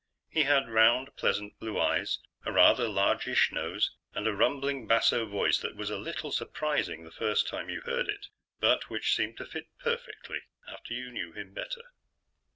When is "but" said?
8.59-8.89